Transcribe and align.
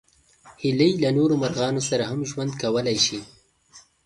هیلۍ 0.61 0.91
له 1.03 1.09
نورو 1.17 1.33
مرغانو 1.43 1.81
سره 1.89 2.03
هم 2.11 2.19
ژوند 2.29 2.51
کولی 2.61 2.97
شي 3.05 3.19